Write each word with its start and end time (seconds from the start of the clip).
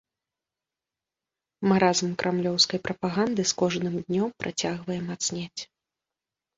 Маразм 1.73 2.09
крамлёўскай 2.23 2.79
прапаганды 2.87 3.41
з 3.53 3.59
кожным 3.63 3.95
днём 4.05 4.29
працягвае 4.45 5.01
мацнець. 5.09 5.61